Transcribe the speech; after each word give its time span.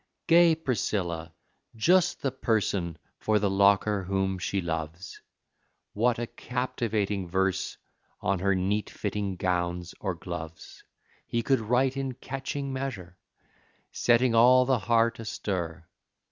Gay 0.25 0.55
Priscilla 0.55 1.31
just 1.75 2.23
the 2.23 2.31
person 2.31 2.97
For 3.19 3.37
the 3.37 3.51
Locker 3.51 4.01
whom 4.05 4.39
she 4.39 4.59
loves; 4.59 5.21
What 5.93 6.17
a 6.17 6.25
captivating 6.25 7.27
verse 7.29 7.77
on 8.19 8.39
Her 8.39 8.55
neat 8.55 8.89
fitting 8.89 9.35
gowns 9.35 9.93
or 9.99 10.15
gloves 10.15 10.83
He 11.27 11.43
could 11.43 11.59
write 11.59 11.97
in 11.97 12.15
catching 12.15 12.73
measure, 12.73 13.19
Setting 13.91 14.33
all 14.33 14.65
the 14.65 14.79
heart 14.79 15.19
astir! 15.19 15.87